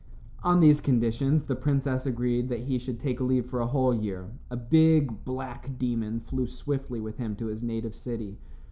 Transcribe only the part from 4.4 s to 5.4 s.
A big,